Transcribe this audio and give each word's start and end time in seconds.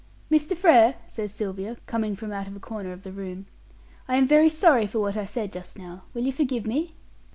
"Mr. 0.31 0.57
Frere," 0.57 0.95
says 1.07 1.31
Sylvia, 1.31 1.77
coming 1.85 2.15
from 2.15 2.31
out 2.31 2.47
a 2.47 2.59
corner 2.59 2.91
of 2.91 3.03
the 3.03 3.11
room, 3.11 3.45
"I 4.07 4.15
am 4.17 4.25
very 4.25 4.49
sorry 4.49 4.87
for 4.87 4.99
what 4.99 5.15
I 5.15 5.25
said 5.25 5.53
just 5.53 5.77
now. 5.77 6.05
Will 6.15 6.23
you 6.23 6.31
forgive 6.31 6.65
me?" 6.65 6.95